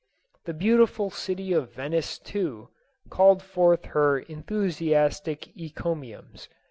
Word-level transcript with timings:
The 0.45 0.55
beautiful 0.55 1.11
city 1.11 1.53
of 1.53 1.73
Venice, 1.75 2.17
too, 2.17 2.69
called 3.11 3.43
forth 3.43 3.85
her 3.85 4.17
enthusiastic 4.17 5.55
encomiums. 5.55 6.49